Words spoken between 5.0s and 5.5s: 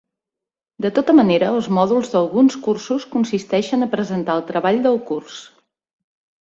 curs.